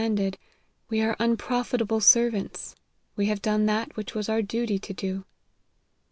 manded 0.01 0.33
we 0.89 0.99
are 0.99 1.15
unprofitable 1.19 1.99
servants; 2.01 2.75
we 3.15 3.27
have 3.27 3.39
done 3.39 3.67
that 3.67 3.95
which 3.95 4.15
was 4.15 4.27
our 4.27 4.41
duty 4.41 4.79
to 4.79 4.93
do." 4.95 5.25